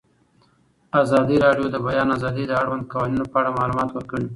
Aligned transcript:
ازادي 1.01 1.37
راډیو 1.45 1.65
د 1.69 1.71
د 1.73 1.77
بیان 1.85 2.07
آزادي 2.17 2.43
د 2.47 2.51
اړونده 2.61 2.89
قوانینو 2.91 3.25
په 3.31 3.37
اړه 3.39 3.57
معلومات 3.59 3.89
ورکړي. 3.93 4.27